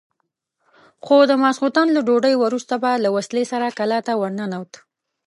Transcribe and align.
خو 1.05 1.15
د 1.29 1.31
ماخستن 1.43 1.87
له 1.95 2.01
ډوډۍ 2.07 2.35
وروسته 2.39 2.73
به 2.83 2.91
له 3.03 3.09
وسلې 3.15 3.43
سره 3.51 3.75
کلا 3.77 3.99
ته 4.07 4.13
ورننوت. 4.21 4.71